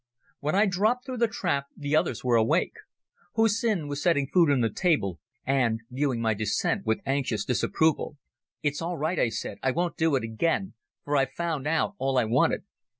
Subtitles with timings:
[0.39, 2.73] When I dropped through the trap the others were awake.
[3.35, 8.17] Hussin was setting food on the table, and viewing my descent with anxious disapproval.
[8.63, 12.17] "It's all right," I said; "I won't do it again, for I've found out all
[12.17, 12.63] I wanted.